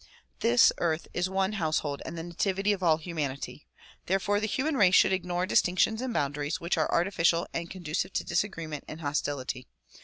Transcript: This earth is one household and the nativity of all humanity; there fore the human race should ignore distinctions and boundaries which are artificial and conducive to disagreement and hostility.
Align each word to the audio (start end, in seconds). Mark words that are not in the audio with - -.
This 0.39 0.71
earth 0.79 1.07
is 1.13 1.29
one 1.29 1.53
household 1.53 2.01
and 2.05 2.17
the 2.17 2.23
nativity 2.23 2.73
of 2.73 2.81
all 2.81 2.97
humanity; 2.97 3.67
there 4.07 4.19
fore 4.19 4.39
the 4.39 4.47
human 4.47 4.75
race 4.75 4.95
should 4.95 5.13
ignore 5.13 5.45
distinctions 5.45 6.01
and 6.01 6.11
boundaries 6.11 6.59
which 6.59 6.75
are 6.75 6.91
artificial 6.91 7.45
and 7.53 7.69
conducive 7.69 8.11
to 8.13 8.23
disagreement 8.23 8.83
and 8.87 9.01
hostility. 9.01 9.67